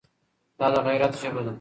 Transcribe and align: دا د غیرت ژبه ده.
دا 0.59 0.67
د 0.73 0.75
غیرت 0.85 1.13
ژبه 1.21 1.41
ده. 1.45 1.49